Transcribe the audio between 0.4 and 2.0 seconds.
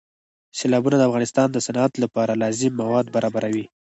سیلابونه د افغانستان د صنعت